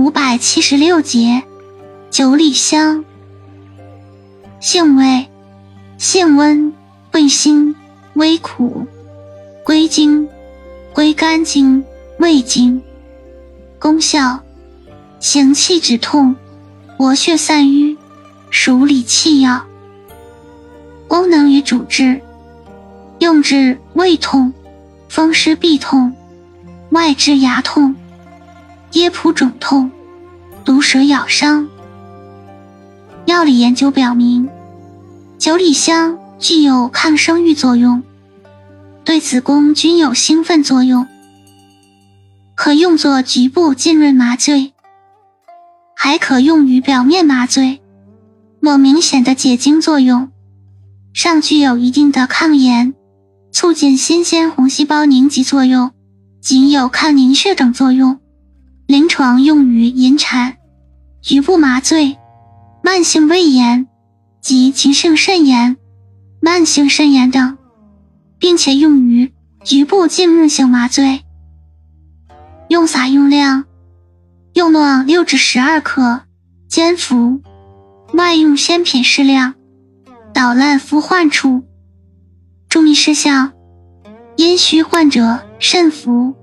[0.00, 1.42] 五百七十六节，
[2.10, 3.04] 九里香。
[4.58, 5.26] 性味：
[5.98, 6.72] 性温，
[7.12, 7.76] 味辛，
[8.14, 8.86] 微苦，
[9.62, 10.26] 归经：
[10.94, 11.84] 归肝经、
[12.18, 12.80] 胃经。
[13.78, 14.40] 功效：
[15.18, 16.34] 行气止痛，
[16.96, 17.98] 活血散瘀，
[18.48, 19.66] 属理气药。
[21.08, 22.22] 功能与主治：
[23.18, 24.50] 用治胃痛、
[25.10, 26.16] 风湿痹痛、
[26.88, 27.94] 外治牙痛。
[28.92, 29.90] 噎蹼肿痛、
[30.64, 31.68] 毒蛇咬伤。
[33.26, 34.48] 药理研究表明，
[35.38, 38.02] 九里香具有抗生育作用，
[39.04, 41.06] 对子宫均有兴奋作用，
[42.56, 44.72] 可用作局部浸润麻醉，
[45.94, 47.80] 还可用于表面麻醉，
[48.58, 50.30] 某明显的解痉作用，
[51.12, 52.94] 尚具有一定的抗炎、
[53.52, 55.92] 促进新鲜红细胞凝集作用，
[56.40, 58.19] 仅有抗凝血等作用。
[58.90, 60.56] 临床用于引产、
[61.22, 62.18] 局部麻醉、
[62.82, 63.86] 慢性胃炎
[64.40, 65.76] 及急性肾炎、
[66.40, 67.56] 慢性肾炎等，
[68.40, 69.32] 并且用于
[69.62, 71.22] 局部浸润性麻醉。
[72.66, 73.64] 用撒用量：
[74.54, 76.22] 用量六至十二克，
[76.68, 77.40] 煎服。
[78.14, 79.54] 外用鲜品适量，
[80.34, 81.62] 捣烂敷患处。
[82.68, 83.52] 注意事项：
[84.34, 86.34] 阴虚患者慎服。